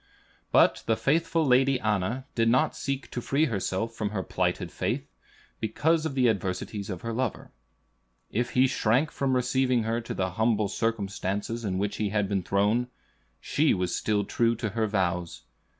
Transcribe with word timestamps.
But 0.51 0.81
the 0.87 0.95
faithful 0.97 1.45
Lady 1.45 1.79
Anna 1.79 2.25
did 2.33 2.49
not 2.49 2.75
seek 2.75 3.11
to 3.11 3.21
free 3.21 3.45
herself 3.45 3.93
from 3.93 4.09
her 4.09 4.23
plighted 4.23 4.71
faith, 4.71 5.07
because 5.59 6.07
of 6.07 6.15
the 6.15 6.27
adversities 6.27 6.89
of 6.89 7.01
her 7.01 7.13
lover. 7.13 7.51
If 8.31 8.53
he 8.53 8.65
shrank 8.65 9.11
from 9.11 9.35
receiving 9.35 9.83
her 9.83 10.01
to 10.01 10.15
the 10.15 10.31
humble 10.31 10.69
circumstances 10.69 11.63
in 11.63 11.77
which 11.77 11.97
he 11.97 12.09
had 12.09 12.27
been 12.27 12.41
thrown, 12.41 12.87
she 13.39 13.75
was 13.75 13.93
still 13.93 14.23
true 14.23 14.55
to 14.55 14.69
her 14.69 14.87
vows. 14.87 15.43